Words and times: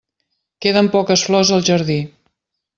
Queden 0.65 0.89
poques 0.95 1.27
flors 1.29 1.53
al 1.59 1.65
jardí. 1.71 2.01